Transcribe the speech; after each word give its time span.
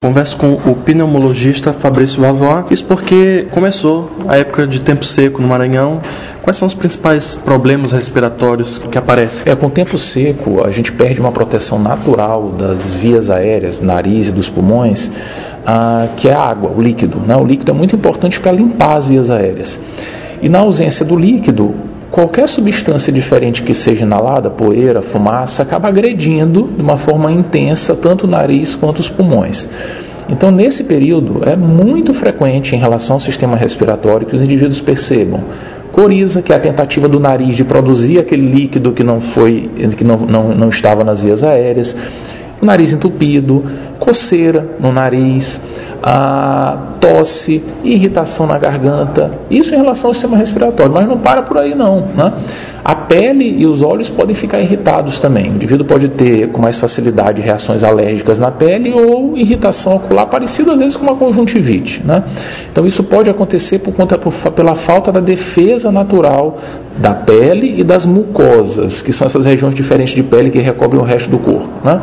Converso 0.00 0.36
com 0.38 0.52
o 0.52 0.76
pneumologista 0.76 1.72
Fabrício 1.72 2.20
Vavois, 2.20 2.70
isso 2.70 2.84
porque 2.84 3.48
começou 3.50 4.08
a 4.28 4.36
época 4.36 4.64
de 4.64 4.78
tempo 4.84 5.04
seco 5.04 5.42
no 5.42 5.48
Maranhão. 5.48 6.00
Quais 6.40 6.56
são 6.56 6.68
os 6.68 6.74
principais 6.74 7.34
problemas 7.34 7.90
respiratórios 7.90 8.78
que 8.78 8.96
aparecem? 8.96 9.42
É, 9.44 9.56
com 9.56 9.66
o 9.66 9.70
tempo 9.70 9.98
seco, 9.98 10.64
a 10.64 10.70
gente 10.70 10.92
perde 10.92 11.18
uma 11.18 11.32
proteção 11.32 11.80
natural 11.80 12.50
das 12.50 12.86
vias 12.94 13.28
aéreas, 13.28 13.80
nariz 13.80 14.28
e 14.28 14.32
dos 14.32 14.48
pulmões, 14.48 15.10
ah, 15.66 16.10
que 16.16 16.28
é 16.28 16.32
a 16.32 16.42
água, 16.42 16.70
o 16.70 16.80
líquido. 16.80 17.18
Né? 17.18 17.34
O 17.34 17.44
líquido 17.44 17.72
é 17.72 17.74
muito 17.74 17.96
importante 17.96 18.38
para 18.38 18.52
limpar 18.52 18.98
as 18.98 19.08
vias 19.08 19.32
aéreas. 19.32 19.80
E 20.40 20.48
na 20.48 20.60
ausência 20.60 21.04
do 21.04 21.16
líquido, 21.16 21.74
qualquer 22.10 22.48
substância 22.48 23.12
diferente 23.12 23.62
que 23.62 23.74
seja 23.74 24.04
inalada, 24.04 24.50
poeira, 24.50 25.02
fumaça, 25.02 25.62
acaba 25.62 25.88
agredindo 25.88 26.68
de 26.74 26.82
uma 26.82 26.98
forma 26.98 27.30
intensa 27.30 27.94
tanto 27.94 28.26
o 28.26 28.30
nariz 28.30 28.74
quanto 28.74 29.00
os 29.00 29.08
pulmões. 29.08 29.68
Então, 30.28 30.50
nesse 30.50 30.84
período, 30.84 31.42
é 31.48 31.56
muito 31.56 32.12
frequente 32.12 32.76
em 32.76 32.78
relação 32.78 33.14
ao 33.14 33.20
sistema 33.20 33.56
respiratório 33.56 34.26
que 34.26 34.36
os 34.36 34.42
indivíduos 34.42 34.80
percebam. 34.80 35.42
Coriza, 35.90 36.42
que 36.42 36.52
é 36.52 36.56
a 36.56 36.60
tentativa 36.60 37.08
do 37.08 37.18
nariz 37.18 37.56
de 37.56 37.64
produzir 37.64 38.18
aquele 38.18 38.46
líquido 38.46 38.92
que 38.92 39.02
não 39.02 39.20
foi, 39.20 39.70
que 39.96 40.04
não, 40.04 40.18
não, 40.18 40.54
não 40.54 40.68
estava 40.68 41.02
nas 41.02 41.22
vias 41.22 41.42
aéreas, 41.42 41.96
o 42.60 42.66
nariz 42.66 42.92
entupido, 42.92 43.64
coceira 43.98 44.76
no 44.78 44.92
nariz, 44.92 45.60
a 46.02 46.76
tosse, 47.00 47.62
irritação 47.82 48.46
na 48.46 48.58
garganta, 48.58 49.32
isso 49.50 49.74
em 49.74 49.78
relação 49.78 50.10
ao 50.10 50.14
sistema 50.14 50.36
respiratório, 50.36 50.92
mas 50.92 51.08
não 51.08 51.18
para 51.18 51.42
por 51.42 51.58
aí 51.58 51.74
não. 51.74 52.08
Né? 52.14 52.32
A 52.84 52.94
pele 52.94 53.56
e 53.58 53.66
os 53.66 53.82
olhos 53.82 54.08
podem 54.08 54.34
ficar 54.34 54.60
irritados 54.60 55.18
também. 55.18 55.50
O 55.50 55.54
indivíduo 55.54 55.86
pode 55.86 56.08
ter 56.08 56.48
com 56.48 56.62
mais 56.62 56.78
facilidade 56.78 57.42
reações 57.42 57.82
alérgicas 57.82 58.38
na 58.38 58.50
pele 58.50 58.92
ou 58.92 59.36
irritação 59.36 59.96
ocular, 59.96 60.26
parecida 60.26 60.72
às 60.72 60.78
vezes 60.78 60.96
com 60.96 61.02
uma 61.04 61.16
conjuntivite. 61.16 62.02
Né? 62.04 62.22
Então 62.70 62.86
isso 62.86 63.02
pode 63.02 63.28
acontecer 63.28 63.80
por 63.80 63.92
conta, 63.92 64.16
por, 64.16 64.32
pela 64.52 64.74
falta 64.74 65.12
da 65.12 65.20
defesa 65.20 65.90
natural 65.90 66.58
da 66.96 67.14
pele 67.14 67.74
e 67.78 67.84
das 67.84 68.06
mucosas, 68.06 69.02
que 69.02 69.12
são 69.12 69.26
essas 69.26 69.44
regiões 69.44 69.74
diferentes 69.74 70.14
de 70.14 70.22
pele 70.22 70.50
que 70.50 70.58
recobrem 70.58 71.00
o 71.00 71.04
resto 71.04 71.30
do 71.30 71.38
corpo. 71.38 71.68
Né? 71.84 72.00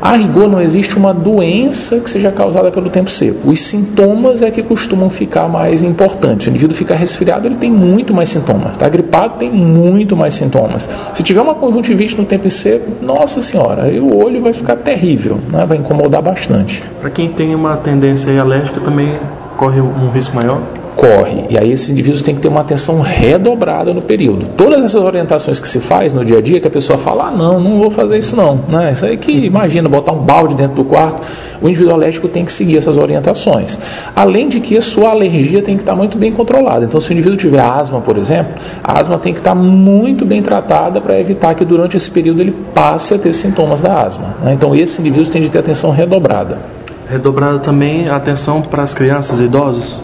A 0.00 0.16
rigor 0.16 0.48
não 0.48 0.60
existe 0.60 0.96
uma 0.96 1.12
doença 1.12 2.00
que 2.00 2.10
seja 2.10 2.30
causada 2.30 2.70
pelo 2.70 2.90
tempo 2.90 3.10
seco. 3.10 3.50
Os 3.50 3.68
sintomas 3.68 4.42
é 4.42 4.50
que 4.50 4.62
costumam 4.62 5.10
ficar 5.10 5.48
mais 5.48 5.82
importantes. 5.82 6.46
O 6.46 6.50
indivíduo 6.50 6.76
fica 6.76 6.94
resfriado, 6.94 7.46
ele 7.46 7.56
tem 7.56 7.70
muito 7.70 8.14
mais 8.14 8.30
sintomas. 8.30 8.72
Está 8.72 8.88
gripado, 8.88 9.38
tem 9.38 9.50
muito 9.50 10.16
mais 10.16 10.34
sintomas. 10.34 10.88
Se 11.14 11.22
tiver 11.22 11.40
uma 11.40 11.54
conjuntivite 11.54 12.16
no 12.16 12.24
tempo 12.24 12.50
seco, 12.50 13.04
nossa 13.04 13.40
senhora, 13.42 13.86
o 14.00 14.24
olho 14.24 14.42
vai 14.42 14.52
ficar 14.52 14.76
terrível, 14.76 15.38
né? 15.50 15.64
vai 15.66 15.78
incomodar 15.78 16.22
bastante. 16.22 16.82
Para 17.00 17.10
quem 17.10 17.30
tem 17.30 17.54
uma 17.54 17.76
tendência 17.78 18.40
alérgica 18.40 18.80
também 18.80 19.16
corre 19.56 19.80
um 19.80 20.10
risco 20.10 20.34
maior? 20.34 20.60
Corre. 20.96 21.44
E 21.50 21.58
aí 21.58 21.70
esses 21.70 21.90
indivíduos 21.90 22.22
têm 22.22 22.34
que 22.34 22.40
ter 22.40 22.48
uma 22.48 22.62
atenção 22.62 23.00
redobrada 23.00 23.92
no 23.92 24.02
período. 24.02 24.46
Todas 24.56 24.82
essas 24.82 25.02
orientações 25.02 25.60
que 25.60 25.68
se 25.68 25.78
faz 25.80 26.14
no 26.14 26.24
dia 26.24 26.38
a 26.38 26.40
dia, 26.40 26.58
que 26.58 26.66
a 26.66 26.70
pessoa 26.70 26.98
fala, 26.98 27.28
ah, 27.28 27.30
não, 27.30 27.60
não 27.60 27.78
vou 27.78 27.90
fazer 27.90 28.18
isso 28.18 28.34
não. 28.34 28.56
Né? 28.68 28.92
Isso 28.92 29.04
aí 29.04 29.16
que, 29.18 29.30
imagina, 29.32 29.88
botar 29.88 30.14
um 30.14 30.24
balde 30.24 30.54
dentro 30.54 30.76
do 30.76 30.84
quarto, 30.84 31.20
o 31.60 31.68
indivíduo 31.68 31.94
alérgico 31.94 32.28
tem 32.28 32.44
que 32.44 32.52
seguir 32.52 32.78
essas 32.78 32.96
orientações. 32.96 33.78
Além 34.14 34.48
de 34.48 34.60
que 34.60 34.76
a 34.76 34.82
sua 34.82 35.10
alergia 35.10 35.62
tem 35.62 35.76
que 35.76 35.82
estar 35.82 35.94
muito 35.94 36.16
bem 36.16 36.32
controlada. 36.32 36.84
Então, 36.84 37.00
se 37.00 37.10
o 37.10 37.12
indivíduo 37.12 37.36
tiver 37.36 37.60
asma, 37.60 38.00
por 38.00 38.16
exemplo, 38.16 38.54
a 38.82 38.98
asma 38.98 39.18
tem 39.18 39.32
que 39.32 39.40
estar 39.40 39.54
muito 39.54 40.24
bem 40.24 40.42
tratada 40.42 41.00
para 41.00 41.20
evitar 41.20 41.54
que 41.54 41.64
durante 41.64 41.96
esse 41.96 42.10
período 42.10 42.40
ele 42.40 42.54
passe 42.74 43.14
a 43.14 43.18
ter 43.18 43.32
sintomas 43.34 43.80
da 43.80 43.92
asma. 43.92 44.36
Né? 44.42 44.54
Então, 44.54 44.74
esses 44.74 44.98
indivíduos 44.98 45.28
têm 45.28 45.42
de 45.42 45.50
ter 45.50 45.58
atenção 45.58 45.90
redobrada. 45.90 46.58
Redobrada 47.08 47.58
também 47.60 48.08
a 48.08 48.16
atenção 48.16 48.62
para 48.62 48.82
as 48.82 48.92
crianças 48.92 49.38
e 49.38 49.44
idosos? 49.44 50.00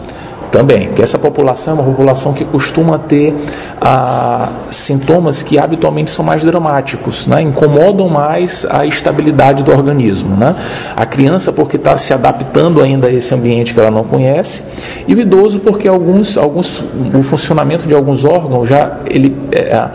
Também, 0.53 0.89
que 0.93 1.01
essa 1.01 1.17
população 1.17 1.73
é 1.73 1.81
uma 1.81 1.91
população 1.91 2.31
que 2.31 2.45
costuma 2.45 2.99
ter 2.99 3.33
ah, 3.81 4.67
sintomas 4.69 5.41
que 5.41 5.57
habitualmente 5.57 6.11
são 6.11 6.23
mais 6.23 6.43
dramáticos, 6.43 7.25
né? 7.25 7.41
incomodam 7.41 8.07
mais 8.07 8.63
a 8.69 8.85
estabilidade 8.85 9.63
do 9.63 9.71
organismo. 9.71 10.37
Né? 10.37 10.55
A 10.95 11.07
criança 11.07 11.51
porque 11.51 11.75
está 11.75 11.97
se 11.97 12.13
adaptando 12.13 12.83
ainda 12.83 13.07
a 13.07 13.11
esse 13.11 13.33
ambiente 13.33 13.73
que 13.73 13.79
ela 13.79 13.89
não 13.89 14.03
conhece, 14.03 14.61
e 15.07 15.15
o 15.15 15.19
idoso 15.19 15.59
porque 15.59 15.87
alguns, 15.87 16.37
alguns, 16.37 16.83
o 17.15 17.23
funcionamento 17.23 17.87
de 17.87 17.95
alguns 17.95 18.23
órgãos 18.23 18.69
já 18.69 18.99
ele 19.09 19.35
é, 19.51 19.89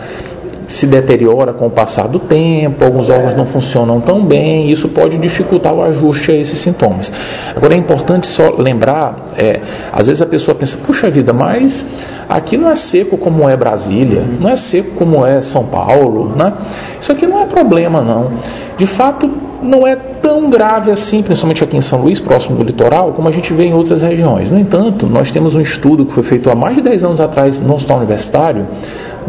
se 0.69 0.85
deteriora 0.85 1.51
com 1.51 1.65
o 1.67 1.69
passar 1.69 2.07
do 2.07 2.19
tempo, 2.19 2.85
alguns 2.85 3.09
órgãos 3.09 3.35
não 3.35 3.45
funcionam 3.45 3.99
tão 3.99 4.23
bem, 4.23 4.69
isso 4.69 4.87
pode 4.89 5.17
dificultar 5.17 5.73
o 5.73 5.81
ajuste 5.83 6.31
a 6.31 6.35
esses 6.35 6.59
sintomas. 6.59 7.11
Agora 7.55 7.73
é 7.73 7.77
importante 7.77 8.27
só 8.27 8.55
lembrar, 8.57 9.33
é, 9.35 9.59
às 9.91 10.07
vezes 10.07 10.21
a 10.21 10.25
pessoa 10.25 10.55
pensa, 10.55 10.77
puxa 10.85 11.09
vida, 11.09 11.33
mas 11.33 11.85
aqui 12.29 12.55
não 12.55 12.69
é 12.69 12.75
seco 12.75 13.17
como 13.17 13.49
é 13.49 13.57
Brasília, 13.57 14.23
não 14.39 14.49
é 14.49 14.55
seco 14.55 14.91
como 14.91 15.25
é 15.25 15.41
São 15.41 15.65
Paulo, 15.65 16.35
né? 16.35 16.53
Isso 17.01 17.11
aqui 17.11 17.25
não 17.25 17.41
é 17.41 17.45
problema 17.45 18.01
não. 18.01 18.31
De 18.77 18.85
fato, 18.85 19.29
não 19.61 19.85
é 19.85 19.95
tão 19.95 20.49
grave 20.49 20.91
assim, 20.91 21.21
principalmente 21.21 21.63
aqui 21.63 21.75
em 21.75 21.81
São 21.81 22.01
Luís, 22.01 22.19
próximo 22.19 22.57
do 22.57 22.63
litoral, 22.63 23.13
como 23.13 23.27
a 23.27 23.31
gente 23.31 23.53
vê 23.53 23.65
em 23.65 23.73
outras 23.73 24.01
regiões. 24.01 24.49
No 24.49 24.59
entanto, 24.59 25.05
nós 25.05 25.31
temos 25.31 25.55
um 25.55 25.61
estudo 25.61 26.05
que 26.05 26.13
foi 26.13 26.23
feito 26.23 26.49
há 26.49 26.55
mais 26.55 26.75
de 26.75 26.81
10 26.81 27.03
anos 27.03 27.19
atrás 27.19 27.59
no 27.59 27.73
Hospital 27.73 27.97
Universitário, 27.97 28.67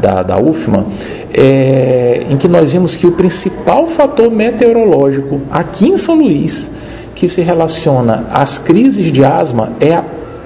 da, 0.00 0.22
da 0.22 0.40
UFMA, 0.40 0.86
é, 1.32 2.26
em 2.28 2.36
que 2.36 2.48
nós 2.48 2.72
vimos 2.72 2.96
que 2.96 3.06
o 3.06 3.12
principal 3.12 3.86
fator 3.88 4.30
meteorológico 4.30 5.40
aqui 5.50 5.88
em 5.88 5.96
São 5.96 6.16
Luís 6.16 6.70
que 7.14 7.28
se 7.28 7.42
relaciona 7.42 8.24
às 8.32 8.58
crises 8.58 9.12
de 9.12 9.24
asma 9.24 9.70
é 9.78 9.94
a 9.94 10.04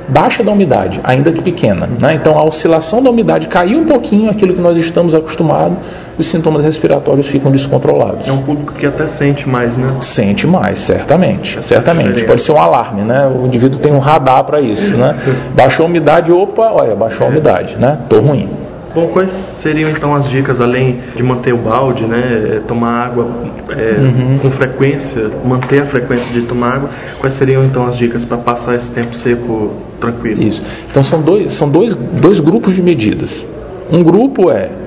baixa 0.09 0.43
da 0.43 0.53
umidade, 0.53 1.01
ainda 1.03 1.33
que 1.33 1.41
pequena. 1.41 1.87
Né? 1.87 2.15
Então, 2.15 2.39
a 2.39 2.45
oscilação 2.45 3.03
da 3.03 3.11
umidade 3.11 3.49
caiu 3.49 3.81
um 3.81 3.87
pouquinho, 3.87 4.31
aquilo 4.31 4.55
que 4.55 4.61
nós 4.61 4.77
estamos 4.77 5.15
acostumados, 5.15 5.79
os 6.19 6.29
sintomas 6.31 6.65
respiratórios 6.65 7.27
ficam 7.29 7.51
descontrolados. 7.51 8.27
É 8.27 8.33
um 8.33 8.43
público 8.43 8.75
que 8.75 8.87
até 8.87 9.07
sente 9.07 9.49
mais, 9.49 9.77
né? 9.77 9.97
Sente 10.01 10.47
mais, 10.47 10.81
certamente. 10.81 11.59
Essa 11.59 11.69
certamente. 11.69 12.21
É 12.21 12.25
Pode 12.25 12.43
ser 12.43 12.53
um 12.53 12.61
alarme, 12.61 13.03
né? 13.03 13.27
O 13.27 13.47
indivíduo 13.47 13.81
tem 13.81 13.93
um 13.93 13.99
radar 13.99 14.45
para 14.45 14.61
isso, 14.61 14.97
né? 14.97 15.17
Baixou 15.57 15.87
a 15.87 15.89
umidade, 15.89 16.31
opa, 16.31 16.71
olha, 16.73 16.95
baixou 16.95 17.27
a 17.27 17.31
umidade, 17.31 17.77
né? 17.79 17.99
Tô 18.09 18.21
ruim. 18.21 18.64
Bom, 18.95 19.09
quais 19.09 19.31
seriam 19.61 19.91
então 19.91 20.15
as 20.15 20.29
dicas, 20.29 20.61
além 20.61 21.01
de 21.17 21.23
manter 21.23 21.53
o 21.53 21.59
balde, 21.59 22.05
né, 22.05 22.63
tomar 22.69 23.07
água 23.07 23.27
é, 23.71 23.99
uhum. 23.99 24.39
com 24.39 24.51
frequência, 24.53 25.31
manter 25.45 25.83
a 25.83 25.87
frequência 25.87 26.33
de 26.33 26.47
tomar 26.47 26.77
água, 26.77 26.91
quais 27.21 27.35
seriam 27.35 27.65
então 27.65 27.87
as 27.87 27.97
dicas 27.97 28.25
para 28.25 28.39
passar 28.39 28.77
esse 28.77 28.93
tempo 28.93 29.15
seco 29.17 29.73
tranquilo? 30.01 30.43
Isso. 30.43 30.63
Então 30.89 31.03
são 31.03 31.21
dois, 31.21 31.55
são 31.55 31.69
dois, 31.69 31.93
dois 31.95 32.39
grupos 32.39 32.75
de 32.75 32.83
medidas. 32.83 33.47
Um 33.91 34.03
grupo 34.03 34.51
é 34.51 34.84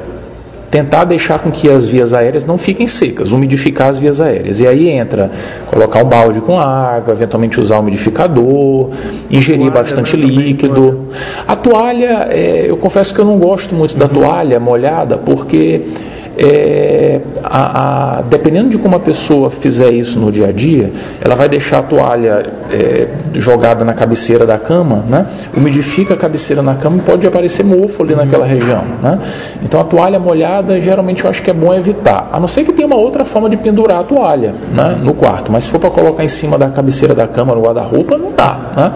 tentar 0.70 1.06
deixar 1.06 1.40
com 1.40 1.52
que 1.52 1.70
as 1.70 1.86
vias 1.86 2.14
aéreas 2.14 2.46
não 2.46 2.58
fiquem 2.58 2.88
secas, 2.88 3.32
umidificar 3.32 3.90
as 3.90 3.98
vias 3.98 4.20
aéreas. 4.20 4.60
E 4.60 4.68
aí 4.68 4.90
entra 4.90 5.32
colocar 5.68 6.04
um 6.04 6.10
balde 6.10 6.42
com 6.42 6.60
água, 6.60 7.14
eventualmente 7.14 7.60
usar 7.60 7.78
um 7.78 7.82
umidificador, 7.82 8.90
ingerir 9.32 9.72
bastante 9.72 10.16
líquido. 10.16 11.08
A 11.48 11.56
toalha, 11.56 12.28
é, 12.30 12.70
eu 12.70 12.78
confesso 12.78 13.14
que 13.14 13.20
eu 13.20 13.26
não 13.26 13.40
gosto 13.40 13.74
muito 13.74 13.96
da 13.96 14.06
uhum. 14.06 14.12
toalha 14.12 14.60
molhada, 14.60 15.18
porque 15.18 15.86
é, 16.38 17.20
a, 17.44 18.20
a, 18.20 18.22
dependendo 18.22 18.70
de 18.70 18.78
como 18.78 18.96
a 18.96 19.00
pessoa 19.00 19.50
fizer 19.50 19.92
isso 19.92 20.20
no 20.20 20.32
dia 20.32 20.48
a 20.48 20.52
dia, 20.52 20.92
ela 21.20 21.36
vai 21.36 21.50
deixar 21.50 21.80
a 21.80 21.84
toalha 21.84 22.46
é, 22.72 23.08
jogada 23.34 23.84
na 23.84 23.94
cabeceira 23.94 24.46
da 24.46 24.58
cama, 24.58 25.04
né? 25.10 25.26
umidifica 25.56 26.14
a 26.14 26.18
cabeceira 26.18 26.62
na 26.62 26.76
cama 26.76 26.98
e 26.98 27.02
pode 27.02 27.26
aparecer 27.26 27.64
mofo 27.64 28.04
ali 28.04 28.16
naquela 28.16 28.46
região. 28.46 28.84
Né? 29.02 29.20
Então 29.64 29.80
a 29.80 29.84
toalha 29.84 30.20
molhada, 30.20 30.80
geralmente 30.80 31.24
eu 31.24 31.30
acho 31.30 31.42
que 31.42 31.50
é 31.50 31.54
bom 31.54 31.74
evitar, 31.74 32.30
a 32.32 32.40
não 32.40 32.48
ser 32.48 32.64
que 32.64 32.72
tenha 32.72 32.88
uma 32.88 32.98
outra 32.98 33.26
forma 33.26 33.50
de 33.50 33.58
pendurar 33.58 34.02
a 34.02 34.04
toalha 34.04 34.54
né? 34.72 34.98
no 35.02 35.14
quarto, 35.14 35.52
mas 35.52 35.64
se 35.64 35.72
for 35.72 35.80
para 35.80 35.90
colocar 35.90 36.24
em 36.24 36.30
cima 36.30 36.58
da 36.58 36.70
cabeceira 36.70 37.16
da 37.16 37.28
cama, 37.28 37.56
no 37.56 37.62
guarda-roupa, 37.62 38.18
não 38.18 38.32
dá. 38.32 38.60
Né? 38.76 38.92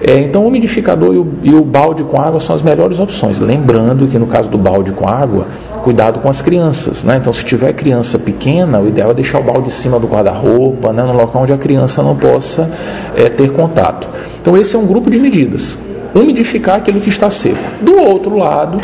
É, 0.00 0.20
então, 0.20 0.44
o 0.44 0.48
umidificador 0.48 1.12
e 1.14 1.18
o, 1.18 1.28
e 1.42 1.54
o, 1.54 1.64
balde 1.64 2.04
com 2.04 2.20
água 2.20 2.38
são 2.38 2.54
as 2.54 2.62
melhores 2.62 3.00
opções. 3.00 3.40
Lembrando 3.40 4.06
que 4.06 4.18
no 4.18 4.26
caso 4.26 4.48
do 4.48 4.56
balde 4.56 4.92
com 4.92 5.08
água, 5.08 5.46
cuidado 5.82 6.20
com 6.20 6.28
as 6.28 6.40
crianças. 6.40 7.02
Né? 7.02 7.16
Então, 7.16 7.32
se 7.32 7.44
tiver 7.44 7.72
criança 7.72 8.18
pequena, 8.18 8.78
o 8.78 8.88
ideal 8.88 9.10
é 9.10 9.14
deixar 9.14 9.40
o 9.40 9.42
balde 9.42 9.68
em 9.68 9.70
cima 9.70 9.98
do 9.98 10.06
guarda-roupa, 10.06 10.92
né? 10.92 11.02
no 11.02 11.12
local 11.12 11.42
onde 11.42 11.52
a 11.52 11.58
criança 11.58 12.02
não 12.02 12.16
possa 12.16 12.70
é, 13.16 13.28
ter 13.28 13.50
contato. 13.52 14.06
Então, 14.40 14.56
esse 14.56 14.76
é 14.76 14.78
um 14.78 14.86
grupo 14.86 15.10
de 15.10 15.18
medidas. 15.18 15.76
Umidificar 16.14 16.76
aquilo 16.76 17.00
que 17.00 17.08
está 17.08 17.28
seco. 17.28 17.58
Do 17.82 17.96
outro 17.98 18.36
lado, 18.36 18.80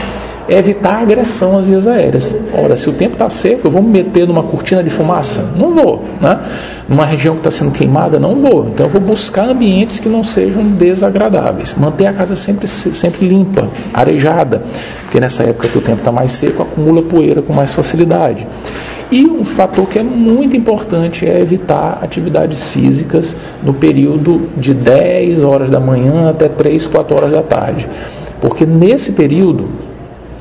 é 0.49 0.59
evitar 0.59 1.03
agressão 1.03 1.59
às 1.59 1.65
vias 1.65 1.87
aéreas. 1.87 2.35
Ora, 2.53 2.77
se 2.77 2.89
o 2.89 2.93
tempo 2.93 3.15
está 3.15 3.29
seco, 3.29 3.67
eu 3.67 3.71
vou 3.71 3.83
me 3.83 3.91
meter 3.91 4.27
numa 4.27 4.43
cortina 4.43 4.83
de 4.83 4.91
fumaça? 4.91 5.43
Não 5.57 5.75
vou. 5.75 6.05
Né? 6.21 6.39
Numa 6.89 7.07
região 7.07 7.35
que 7.35 7.47
está 7.47 7.51
sendo 7.51 7.73
queimada? 7.73 8.19
Não 8.19 8.37
vou. 8.37 8.69
Então 8.69 8.87
eu 8.87 8.91
vou 8.91 9.01
buscar 9.01 9.49
ambientes 9.49 9.99
que 9.99 10.09
não 10.09 10.23
sejam 10.23 10.65
desagradáveis. 10.65 11.75
Manter 11.75 12.07
a 12.07 12.13
casa 12.13 12.37
sempre, 12.37 12.67
sempre 12.67 13.27
limpa, 13.27 13.69
arejada, 13.93 14.63
porque 15.03 15.21
nessa 15.21 15.43
época 15.45 15.69
que 15.69 15.79
o 15.79 15.81
tempo 15.81 15.99
está 15.99 16.13
mais 16.13 16.33
seco, 16.33 16.63
acumula 16.63 17.03
poeira 17.03 17.41
com 17.41 17.53
mais 17.53 17.75
facilidade. 17.75 18.47
E 19.11 19.27
um 19.27 19.45
fator 19.45 19.87
que 19.87 19.99
é 19.99 20.03
muito 20.03 20.57
importante 20.57 21.27
é 21.27 21.41
evitar 21.41 22.01
atividades 22.03 22.73
físicas 22.73 23.37
no 23.63 23.75
período 23.75 24.49
de 24.57 24.75
10 24.75 25.43
horas 25.43 25.71
da 25.71 25.79
manhã 25.79 26.31
até 26.31 26.49
3, 26.49 26.87
4 26.87 27.17
horas 27.17 27.33
da 27.33 27.43
tarde. 27.43 27.89
Porque 28.41 28.67
nesse 28.67 29.13
período 29.13 29.69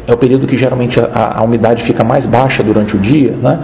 é 0.05 0.13
o 0.13 0.17
período 0.17 0.45
que 0.45 0.57
geralmente 0.57 1.00
a, 1.00 1.39
a, 1.39 1.44
umidade 1.44 1.83
fica 1.83 2.03
mais 2.03 2.25
baixa 2.25 2.61
durante 2.61 2.95
o 2.95 3.00
dia, 3.00 3.35
né? 3.41 3.59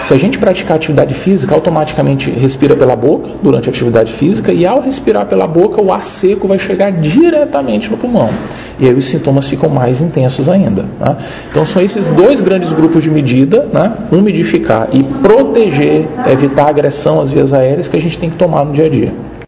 se 0.00 0.14
a 0.14 0.16
gente 0.16 0.38
praticar 0.38 0.76
atividade 0.76 1.14
física, 1.14 1.54
automaticamente 1.54 2.30
respira 2.30 2.74
pela 2.74 2.96
boca 2.96 3.30
durante 3.42 3.68
a 3.68 3.72
atividade 3.72 4.14
física 4.14 4.52
e 4.52 4.66
ao 4.66 4.80
respirar 4.80 5.26
pela 5.26 5.46
boca, 5.46 5.82
o 5.82 5.92
ar 5.92 6.02
seco 6.02 6.48
vai 6.48 6.58
chegar 6.58 6.90
diretamente 6.92 7.90
no 7.90 7.98
pulmão. 7.98 8.30
E 8.78 8.86
aí 8.86 8.94
os 8.94 9.10
sintomas 9.10 9.46
ficam 9.48 9.68
mais 9.68 10.00
intensos 10.00 10.48
ainda. 10.48 10.82
Né? 10.82 11.16
Então 11.50 11.66
são 11.66 11.82
esses 11.82 12.08
dois 12.08 12.40
grandes 12.40 12.72
grupos 12.72 13.04
de 13.04 13.10
medida, 13.10 13.68
né? 13.72 13.92
umidificar 14.10 14.88
e 14.92 15.02
proteger, 15.02 16.08
evitar 16.30 16.68
agressão 16.68 17.20
às 17.20 17.30
vias 17.30 17.52
aéreas 17.52 17.86
que 17.86 17.96
a 17.96 18.00
gente 18.00 18.18
tem 18.18 18.30
que 18.30 18.36
tomar 18.36 18.64
no 18.64 18.72
dia 18.72 18.86
a 18.86 18.88
dia. 18.88 19.12